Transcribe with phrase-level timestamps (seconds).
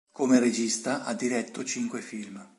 [0.11, 2.43] Come regista ha diretto cinque film.